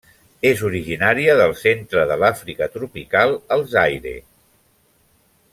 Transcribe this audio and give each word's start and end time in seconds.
És 0.51 0.61
originària 0.69 1.35
del 1.41 1.53
centre 1.59 2.07
de 2.13 2.17
l'Àfrica 2.23 2.71
tropical 2.79 3.37
al 3.57 3.65
Zaire. 3.75 4.19